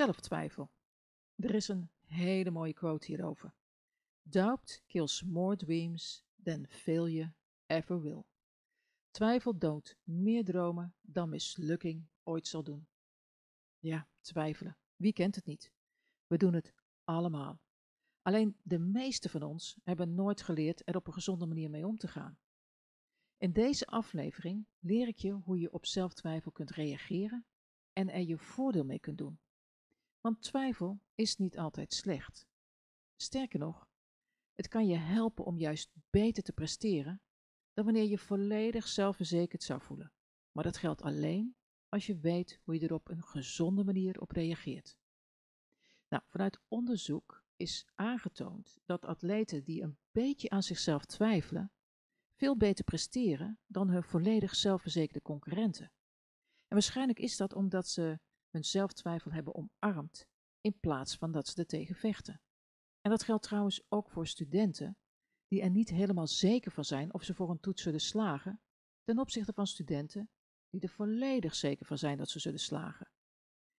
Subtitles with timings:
[0.00, 0.70] Zelftwijfel.
[1.36, 3.54] Er is een hele mooie quote hierover.
[4.22, 7.32] Doubt kills more dreams than failure
[7.66, 8.24] ever will.
[9.10, 12.88] Twijfel doodt meer dromen dan mislukking ooit zal doen.
[13.78, 14.76] Ja, twijfelen.
[14.96, 15.72] Wie kent het niet?
[16.26, 17.60] We doen het allemaal.
[18.22, 21.96] Alleen de meeste van ons hebben nooit geleerd er op een gezonde manier mee om
[21.96, 22.38] te gaan.
[23.36, 27.46] In deze aflevering leer ik je hoe je op zelftwijfel kunt reageren
[27.92, 29.40] en er je voordeel mee kunt doen.
[30.20, 32.46] Want twijfel is niet altijd slecht.
[33.16, 33.88] Sterker nog,
[34.54, 37.20] het kan je helpen om juist beter te presteren
[37.72, 40.12] dan wanneer je volledig zelfverzekerd zou voelen.
[40.52, 41.56] Maar dat geldt alleen
[41.88, 44.96] als je weet hoe je er op een gezonde manier op reageert.
[46.08, 51.72] Nou, vanuit onderzoek is aangetoond dat atleten die een beetje aan zichzelf twijfelen,
[52.34, 55.92] veel beter presteren dan hun volledig zelfverzekerde concurrenten.
[56.68, 58.18] En waarschijnlijk is dat omdat ze
[58.50, 60.28] hun zelftwijfel hebben omarmd
[60.60, 62.40] in plaats van dat ze er tegen vechten.
[63.00, 64.96] En dat geldt trouwens ook voor studenten
[65.46, 68.60] die er niet helemaal zeker van zijn of ze voor een toets zullen slagen,
[69.02, 70.30] ten opzichte van studenten
[70.70, 73.10] die er volledig zeker van zijn dat ze zullen slagen.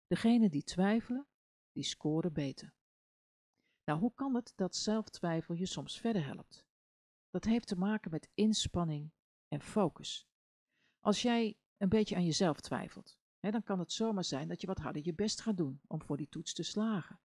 [0.07, 1.27] Degenen die twijfelen,
[1.71, 2.73] die scoren beter.
[3.83, 6.65] Nou, hoe kan het dat zelftwijfel je soms verder helpt?
[7.29, 9.11] Dat heeft te maken met inspanning
[9.47, 10.27] en focus.
[10.99, 13.19] Als jij een beetje aan jezelf twijfelt,
[13.49, 16.17] dan kan het zomaar zijn dat je wat harder je best gaat doen om voor
[16.17, 17.19] die toets te slagen.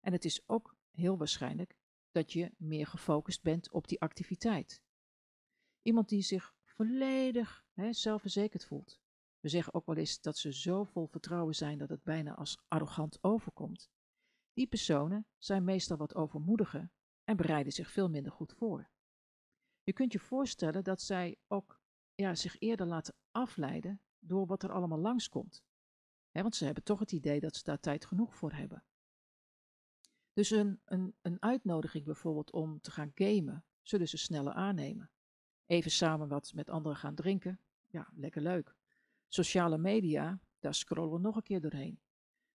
[0.00, 1.76] En het is ook heel waarschijnlijk
[2.10, 4.82] dat je meer gefocust bent op die activiteit.
[5.82, 9.00] Iemand die zich volledig zelfverzekerd voelt.
[9.40, 12.62] We zeggen ook wel eens dat ze zo vol vertrouwen zijn dat het bijna als
[12.68, 13.90] arrogant overkomt.
[14.52, 16.90] Die personen zijn meestal wat overmoediger
[17.24, 18.90] en bereiden zich veel minder goed voor.
[19.82, 21.80] Je kunt je voorstellen dat zij ook
[22.14, 25.64] ja, zich eerder laten afleiden door wat er allemaal langskomt.
[26.30, 28.84] He, want ze hebben toch het idee dat ze daar tijd genoeg voor hebben.
[30.32, 35.10] Dus een, een, een uitnodiging bijvoorbeeld om te gaan gamen, zullen ze sneller aannemen.
[35.66, 38.74] Even samen wat met anderen gaan drinken, ja, lekker leuk.
[39.28, 42.00] Sociale media, daar scrollen we nog een keer doorheen.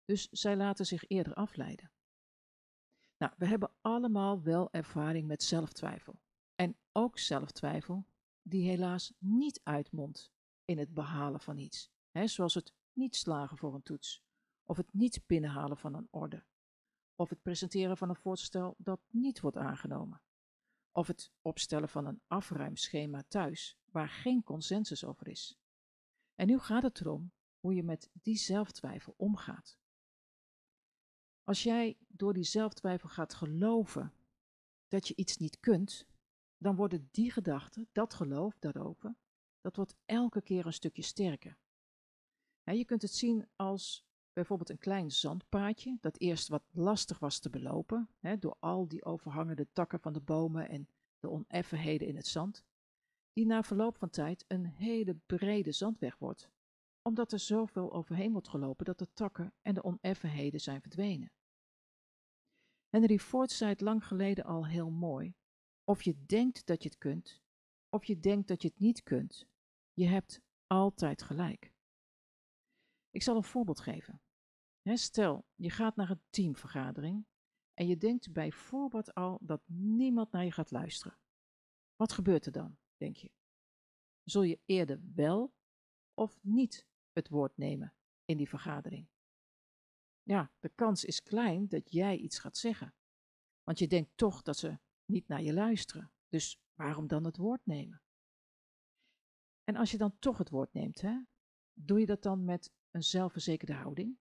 [0.06, 1.92] Dus zij laten zich eerder afleiden.
[3.18, 6.20] Nou, we hebben allemaal wel ervaring met zelftwijfel.
[6.56, 8.06] En ook zelftwijfel
[8.42, 10.32] die helaas niet uitmondt
[10.72, 11.92] in het behalen van iets.
[12.12, 14.24] Hè, zoals het niet slagen voor een toets,
[14.64, 16.46] of het niet binnenhalen van een orde,
[17.16, 20.22] of het presenteren van een voorstel dat niet wordt aangenomen,
[20.92, 25.60] of het opstellen van een afruimschema thuis waar geen consensus over is.
[26.36, 29.80] En nu gaat het erom hoe je met die zelftwijfel omgaat.
[31.44, 34.14] Als jij door die zelftwijfel gaat geloven
[34.88, 36.08] dat je iets niet kunt,
[36.58, 39.16] dan worden die gedachten, dat geloof daarover,
[39.62, 41.58] dat wordt elke keer een stukje sterker.
[42.64, 47.50] je kunt het zien als bijvoorbeeld een klein zandpaadje, dat eerst wat lastig was te
[47.50, 50.90] belopen, door al die overhangende takken van de bomen en
[51.20, 52.64] de oneffenheden in het zand,
[53.34, 56.50] die na verloop van tijd een hele brede zandweg wordt,
[57.02, 61.32] omdat er zoveel overheen wordt gelopen dat de takken en de oneffenheden zijn verdwenen.
[62.90, 65.34] Henry Ford zei het lang geleden al heel mooi.
[65.84, 67.42] Of je denkt dat je het kunt,
[67.90, 69.48] of je denkt dat je het niet kunt,
[70.02, 71.74] je hebt altijd gelijk.
[73.10, 74.22] Ik zal een voorbeeld geven.
[74.84, 77.26] Stel, je gaat naar een teamvergadering
[77.74, 81.18] en je denkt bij voorbaat al dat niemand naar je gaat luisteren.
[81.96, 83.32] Wat gebeurt er dan, denk je?
[84.24, 85.54] Zul je eerder wel
[86.14, 87.94] of niet het woord nemen
[88.26, 89.08] in die vergadering?
[90.24, 92.94] Ja, de kans is klein dat jij iets gaat zeggen.
[93.64, 96.12] Want je denkt toch dat ze niet naar je luisteren.
[96.28, 98.02] Dus waarom dan het woord nemen?
[99.64, 101.22] En als je dan toch het woord neemt, hè,
[101.74, 104.18] doe je dat dan met een zelfverzekerde houding?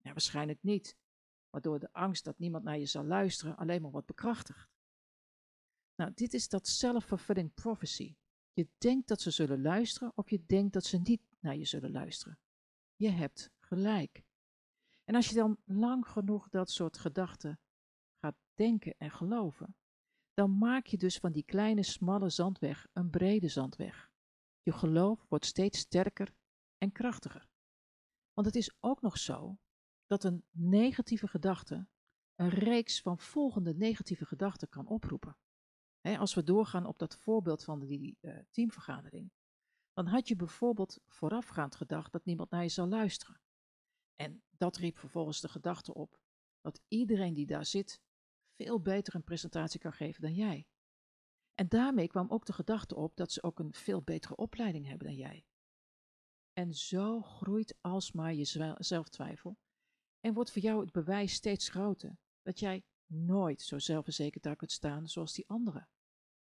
[0.00, 0.96] Ja, waarschijnlijk niet,
[1.50, 4.70] waardoor de angst dat niemand naar je zal luisteren alleen maar wordt bekrachtigd.
[5.96, 8.16] Nou, dit is dat self-fulfilling prophecy.
[8.52, 11.90] Je denkt dat ze zullen luisteren of je denkt dat ze niet naar je zullen
[11.90, 12.38] luisteren.
[12.96, 14.24] Je hebt gelijk.
[15.04, 17.60] En als je dan lang genoeg dat soort gedachten
[18.20, 19.76] gaat denken en geloven,
[20.34, 24.05] dan maak je dus van die kleine smalle zandweg een brede zandweg.
[24.66, 26.34] Je geloof wordt steeds sterker
[26.78, 27.48] en krachtiger.
[28.32, 29.58] Want het is ook nog zo
[30.06, 31.86] dat een negatieve gedachte
[32.34, 35.36] een reeks van volgende negatieve gedachten kan oproepen.
[36.00, 39.30] als we doorgaan op dat voorbeeld van die uh, teamvergadering,
[39.92, 43.40] dan had je bijvoorbeeld voorafgaand gedacht dat niemand naar je zou luisteren.
[44.14, 46.20] En dat riep vervolgens de gedachte op
[46.60, 48.00] dat iedereen die daar zit
[48.54, 50.66] veel beter een presentatie kan geven dan jij.
[51.56, 55.06] En daarmee kwam ook de gedachte op dat ze ook een veel betere opleiding hebben
[55.06, 55.46] dan jij.
[56.52, 59.58] En zo groeit alsmaar je zelftwijfel
[60.20, 64.72] En wordt voor jou het bewijs steeds groter dat jij nooit zo zelfverzekerd daar kunt
[64.72, 65.88] staan zoals die anderen.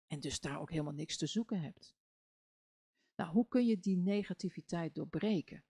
[0.07, 1.95] En dus daar ook helemaal niks te zoeken hebt.
[3.15, 5.63] Nou, hoe kun je die negativiteit doorbreken?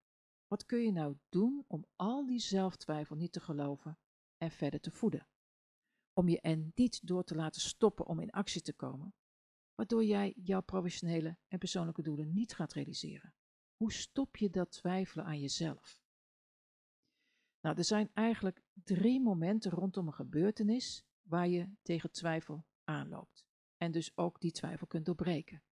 [0.46, 3.98] Wat kun je nou doen om al die zelftwijfel niet te geloven
[4.36, 5.28] en verder te voeden?
[6.12, 9.14] Om je er niet door te laten stoppen om in actie te komen,
[9.76, 13.34] waardoor jij jouw professionele en persoonlijke doelen niet gaat realiseren.
[13.76, 16.00] Hoe stop je dat twijfelen aan jezelf?
[17.60, 23.46] Nou, er zijn eigenlijk drie momenten rondom een gebeurtenis waar je tegen twijfel aanloopt.
[23.76, 25.62] En dus ook die twijfel kunt doorbreken.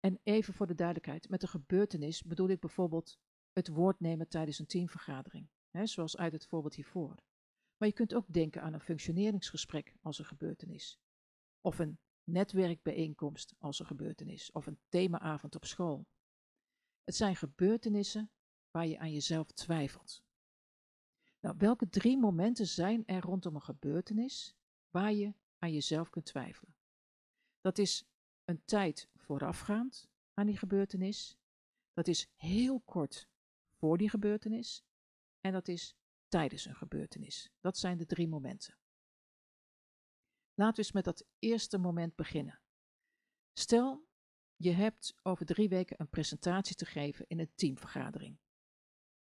[0.00, 3.18] En even voor de duidelijkheid, met een gebeurtenis bedoel ik bijvoorbeeld
[3.52, 7.14] het woord nemen tijdens een teamvergadering, hè, zoals uit het voorbeeld hiervoor.
[7.76, 11.00] Maar je kunt ook denken aan een functioneringsgesprek als een gebeurtenis.
[11.60, 11.98] Of een
[12.30, 14.52] netwerkbijeenkomst als een gebeurtenis.
[14.52, 16.06] Of een themaavond op school.
[17.04, 18.30] Het zijn gebeurtenissen
[18.70, 20.22] waar je aan jezelf twijfelt.
[21.40, 24.56] Nou, welke drie momenten zijn er rondom een gebeurtenis
[24.90, 26.74] waar je aan jezelf kunt twijfelen?
[27.60, 28.04] Dat is
[28.44, 31.38] een tijd voorafgaand aan die gebeurtenis.
[31.92, 33.28] Dat is heel kort
[33.72, 34.84] voor die gebeurtenis.
[35.40, 35.96] En dat is
[36.28, 37.50] tijdens een gebeurtenis.
[37.60, 38.79] Dat zijn de drie momenten.
[40.54, 42.60] We eens met dat eerste moment beginnen.
[43.52, 44.08] Stel,
[44.56, 48.38] je hebt over drie weken een presentatie te geven in een teamvergadering.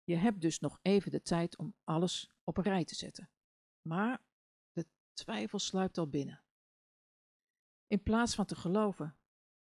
[0.04, 3.30] Je hebt dus nog even de tijd om alles op een rij te zetten.
[3.82, 4.26] Maar
[4.72, 6.44] de twijfel sluipt al binnen.
[7.88, 9.18] In plaats van te geloven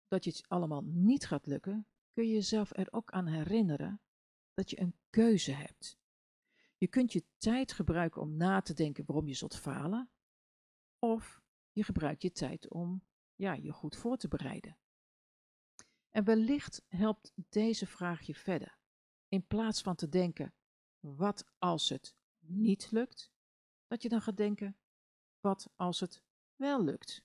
[0.08, 4.02] dat je het allemaal niet gaat lukken, kun je jezelf er ook aan herinneren
[4.54, 5.98] dat je een keuze hebt.
[6.78, 10.12] Je kunt je tijd gebruiken om na te denken waarom je zult falen,
[11.00, 11.44] of
[11.76, 13.04] je gebruikt je tijd om
[13.36, 14.78] ja, je goed voor te bereiden.
[16.10, 18.78] En wellicht helpt deze vraag je verder.
[19.28, 20.54] In plaats van te denken,
[21.00, 23.32] wat als het niet lukt,
[23.88, 24.78] dat je dan gaat denken,
[25.40, 26.24] wat als het
[26.56, 27.24] wel lukt.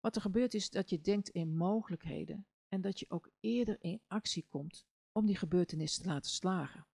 [0.00, 4.02] Wat er gebeurt is dat je denkt in mogelijkheden en dat je ook eerder in
[4.06, 6.86] actie komt om die gebeurtenis te laten slagen.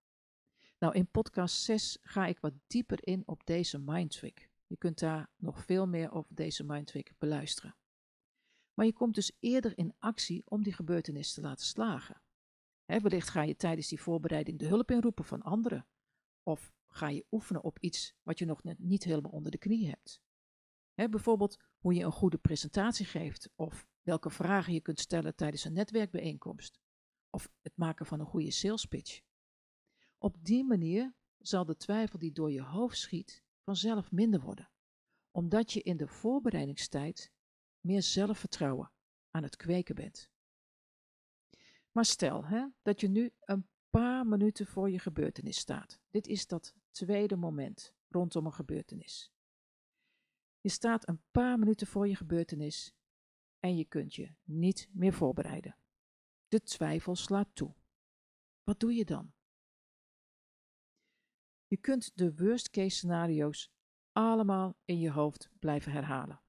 [0.78, 4.50] Nou, in podcast 6 ga ik wat dieper in op deze mindtrick.
[4.66, 7.76] Je kunt daar nog veel meer over deze mindtrick beluisteren.
[8.74, 12.22] Maar je komt dus eerder in actie om die gebeurtenis te laten slagen.
[12.84, 15.86] Wellicht ga je tijdens die voorbereiding de hulp inroepen van anderen.
[16.42, 19.88] Of ga je oefenen op iets wat je nog net niet helemaal onder de knie
[19.88, 20.20] hebt.
[20.92, 25.64] He, bijvoorbeeld hoe je een goede presentatie geeft of welke vragen je kunt stellen tijdens
[25.64, 26.80] een netwerkbijeenkomst
[27.30, 29.20] of het maken van een goede sales pitch.
[30.18, 34.70] Op die manier zal de twijfel die door je hoofd schiet vanzelf minder worden,
[35.30, 37.32] omdat je in de voorbereidingstijd
[37.80, 38.92] meer zelfvertrouwen
[39.30, 40.30] aan het kweken bent.
[41.90, 46.00] Maar stel hè, dat je nu een paar minuten voor je gebeurtenis staat.
[46.10, 49.32] Dit is dat tweede moment rondom een gebeurtenis.
[50.60, 52.94] Je staat een paar minuten voor je gebeurtenis
[53.60, 55.76] en je kunt je niet meer voorbereiden.
[56.48, 57.74] De twijfel slaat toe.
[58.62, 59.35] Wat doe je dan?
[61.66, 63.70] Je kunt de worst case scenario's
[64.12, 66.42] allemaal in je hoofd blijven herhalen.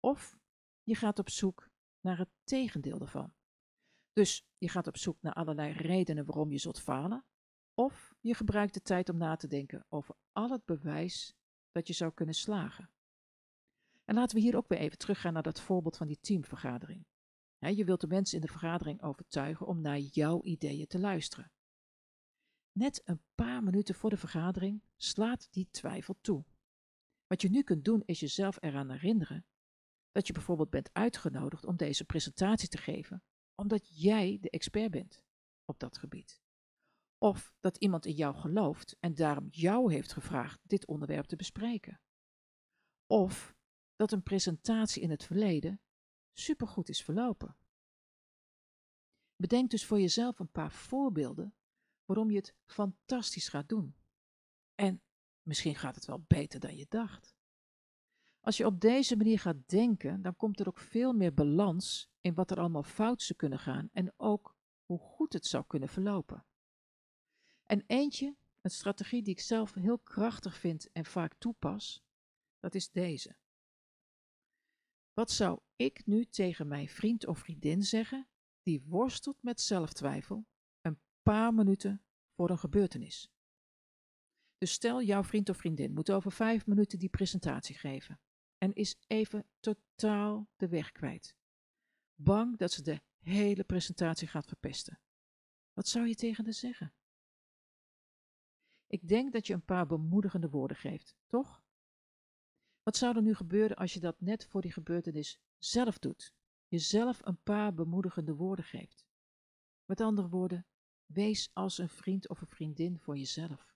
[0.00, 0.38] Of
[0.82, 1.68] je gaat op zoek
[2.00, 3.32] naar het tegendeel daarvan.
[4.12, 7.24] Dus je gaat op zoek naar allerlei redenen waarom je zult falen.
[7.74, 11.34] Of je gebruikt de tijd om na te denken over al het bewijs
[11.72, 12.90] dat je zou kunnen slagen.
[14.04, 17.06] En laten we hier ook weer even teruggaan naar dat voorbeeld van die teamvergadering.
[17.58, 21.50] je wilt de mensen in de vergadering overtuigen om naar jouw ideeën te luisteren.
[22.78, 26.44] Net een paar minuten voor de vergadering slaat die twijfel toe.
[27.26, 29.46] Wat je nu kunt doen is jezelf eraan herinneren
[30.12, 33.22] dat je bijvoorbeeld bent uitgenodigd om deze presentatie te geven,
[33.54, 35.24] omdat jij de expert bent
[35.64, 36.42] op dat gebied.
[37.18, 42.00] Of dat iemand in jou gelooft en daarom jou heeft gevraagd dit onderwerp te bespreken.
[43.06, 43.54] Of
[43.96, 45.80] dat een presentatie in het verleden
[46.32, 47.56] supergoed is verlopen.
[49.36, 51.52] Bedenk dus voor jezelf een paar voorbeelden
[52.08, 53.94] waarom je het fantastisch gaat doen.
[54.74, 55.02] En
[55.42, 57.36] misschien gaat het wel beter dan je dacht.
[58.40, 62.34] Als je op deze manier gaat denken, dan komt er ook veel meer balans in
[62.34, 66.44] wat er allemaal fout zou kunnen gaan en ook hoe goed het zou kunnen verlopen.
[67.64, 72.04] En eentje, een strategie die ik zelf heel krachtig vind en vaak toepas,
[72.58, 73.36] dat is deze.
[75.12, 78.28] Wat zou ik nu tegen mijn vriend of vriendin zeggen
[78.62, 80.46] die worstelt met zelftwijfel
[81.28, 82.02] paar minuten
[82.34, 83.30] voor een gebeurtenis?
[84.58, 88.20] Dus stel jouw vriend of vriendin moet over vijf minuten die presentatie geven
[88.58, 91.36] en is even totaal de weg kwijt.
[92.14, 95.00] Bang dat ze de hele presentatie gaat verpesten.
[95.72, 96.94] Wat zou je tegen haar zeggen?
[98.86, 101.62] Ik denk dat je een paar bemoedigende woorden geeft, toch?
[102.82, 106.34] Wat zou er nu gebeuren als je dat net voor die gebeurtenis zelf doet?
[106.68, 109.06] Jezelf een paar bemoedigende woorden geeft.
[109.84, 110.66] Met andere woorden,
[111.08, 113.74] wees als een vriend of een vriendin voor jezelf.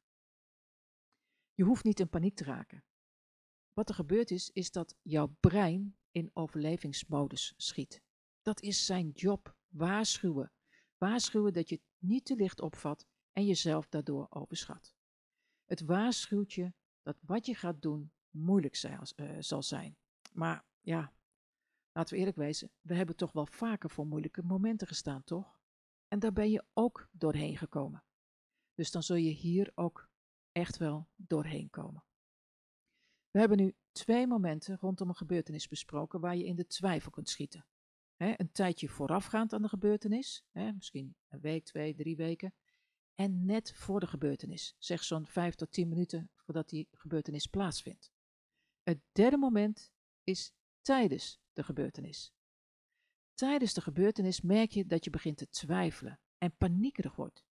[1.55, 2.85] Je hoeft niet in paniek te raken.
[3.73, 8.03] Wat er gebeurd is, is dat jouw brein in overlevingsmodus schiet.
[8.43, 10.53] Dat is zijn job, waarschuwen.
[10.99, 14.95] Waarschuwen dat je het niet te licht opvat en jezelf daardoor overschat.
[15.65, 16.73] Het waarschuwt je
[17.03, 18.83] dat wat je gaat doen moeilijk
[19.17, 19.97] uh, zal zijn.
[20.33, 21.13] Maar ja,
[21.93, 25.62] laten we eerlijk wezen, we hebben toch wel vaker voor moeilijke momenten gestaan, toch?
[26.13, 28.05] En daar ben je ook doorheen gekomen.
[28.75, 30.09] Dus dan zul je hier ook
[30.53, 32.05] echt wel doorheen komen.
[33.31, 37.29] We hebben nu twee momenten rondom een gebeurtenis besproken waar je in de twijfel kunt
[37.29, 37.67] schieten.
[38.17, 42.55] een tijdje voorafgaand aan de gebeurtenis, misschien een week, twee, drie weken,
[43.15, 48.13] en net voor de gebeurtenis, zeg zo'n vijf tot tien minuten voordat die gebeurtenis plaatsvindt.
[48.83, 49.93] Het derde moment
[50.25, 52.35] is tijdens de gebeurtenis.
[53.35, 57.45] Tijdens de gebeurtenis merk je dat je begint te twijfelen en paniekerig wordt.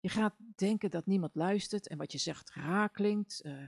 [0.00, 3.44] Je gaat denken dat niemand luistert en wat je zegt raar klinkt.
[3.44, 3.66] Uh,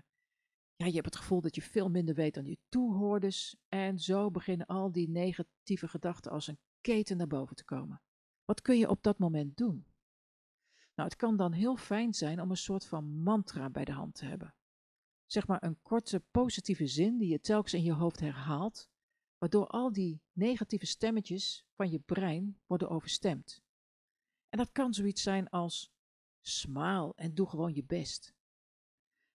[0.76, 3.56] ja, je hebt het gevoel dat je veel minder weet dan je toehoorders.
[3.68, 8.02] En zo beginnen al die negatieve gedachten als een keten naar boven te komen.
[8.44, 9.86] Wat kun je op dat moment doen?
[10.94, 14.14] Nou, het kan dan heel fijn zijn om een soort van mantra bij de hand
[14.14, 14.54] te hebben.
[15.26, 18.88] Zeg maar een korte positieve zin die je telkens in je hoofd herhaalt,
[19.38, 23.62] waardoor al die negatieve stemmetjes van je brein worden overstemd.
[24.48, 25.92] En dat kan zoiets zijn als
[26.40, 28.34] smaal en doe gewoon je best.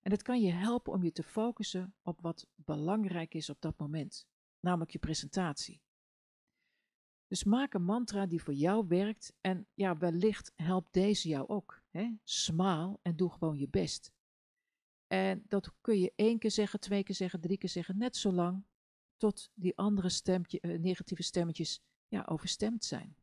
[0.02, 3.78] En dat kan je helpen om je te focussen op wat belangrijk is op dat
[3.78, 4.28] moment,
[4.60, 5.82] namelijk je presentatie.
[7.28, 11.82] Dus maak een mantra die voor jou werkt en ja, wellicht helpt deze jou ook.
[12.24, 14.12] Smaal en doe gewoon je best.
[15.08, 18.32] En dat kun je één keer zeggen, twee keer zeggen, drie keer zeggen, net zo
[18.32, 18.64] lang
[19.24, 23.16] tot die andere stemmetje, uh, negatieve stemmetjes ja, overstemd zijn.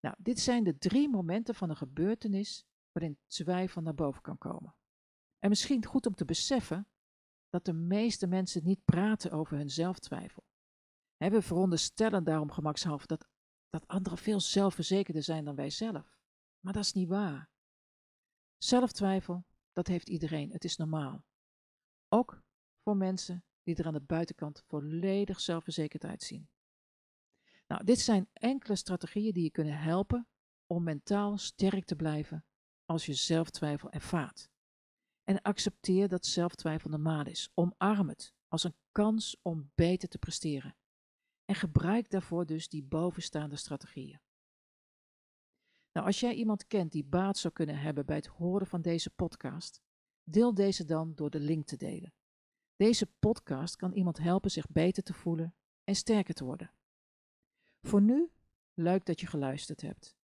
[0.00, 4.74] Nou, dit zijn de drie momenten van een gebeurtenis waarin twijfel naar boven kan komen.
[5.38, 6.88] En misschien goed om te beseffen
[7.48, 10.44] dat de meeste mensen niet praten over hun zelftwijfel.
[11.16, 13.28] we veronderstellen daarom gemakshalve dat,
[13.68, 16.18] dat anderen veel zelfverzekerder zijn dan wij zelf.
[16.60, 17.50] Maar dat is niet waar.
[18.58, 20.50] Zelftwijfel, dat heeft iedereen.
[20.50, 21.24] Het is normaal.
[22.08, 22.42] Ook
[22.82, 26.48] voor mensen die er aan de buitenkant volledig zelfverzekerd uitzien.
[27.66, 30.28] Nou, dit zijn enkele strategieën die je kunnen helpen
[30.66, 32.44] om mentaal sterk te blijven
[32.84, 34.50] als je zelftwijfel ervaart.
[35.24, 37.50] En accepteer dat zelftwijfel normaal is.
[37.54, 40.76] Omarm het als een kans om beter te presteren.
[41.44, 44.20] En gebruik daarvoor dus die bovenstaande strategieën.
[45.92, 49.10] Nou, als jij iemand kent die baat zou kunnen hebben bij het horen van deze
[49.10, 49.82] podcast,
[50.22, 52.14] deel deze dan door de link te delen.
[52.76, 55.54] Deze podcast kan iemand helpen zich beter te voelen
[55.84, 56.72] en sterker te worden.
[57.82, 58.30] Voor nu,
[58.74, 60.16] leuk dat je geluisterd hebt.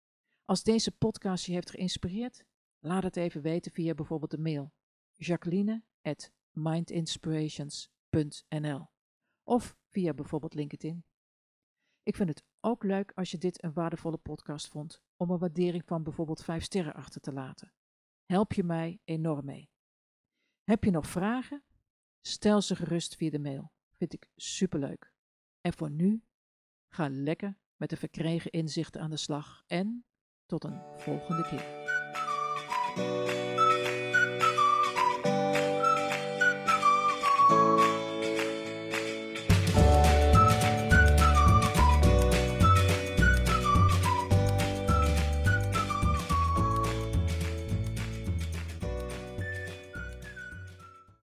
[0.44, 2.44] Als deze podcast je heeft geïnspireerd,
[2.78, 4.72] laat het even weten via bijvoorbeeld de mail
[5.14, 8.88] jacqueline at mindinspirations.nl
[9.42, 11.04] of via bijvoorbeeld LinkedIn.
[12.02, 15.84] Ik vind het ook leuk als je dit een waardevolle podcast vond om een waardering
[15.86, 17.72] van bijvoorbeeld 5 sterren achter te laten.
[18.24, 19.70] Help je mij enorm mee.
[20.64, 21.64] Heb je nog vragen?
[22.20, 23.72] Stel ze gerust via de mail.
[23.96, 25.12] Vind ik superleuk.
[25.60, 26.22] En voor nu,
[26.88, 30.04] ga lekker met de verkregen inzichten aan de slag en
[30.46, 31.78] tot een volgende keer.